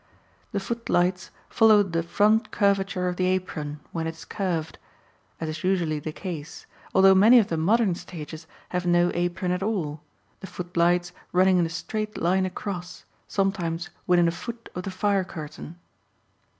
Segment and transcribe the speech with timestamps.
[0.51, 4.79] The footlights follow the front curvature of the apron, when it is curved,
[5.39, 9.61] as is usually the case, although many of the modern stages have no apron at
[9.61, 10.01] all,
[10.39, 15.23] the footlights running in a straight line across, sometimes within a foot of the fire
[15.23, 15.77] curtain.